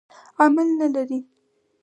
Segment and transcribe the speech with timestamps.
[0.39, 1.19] عمل نه لري.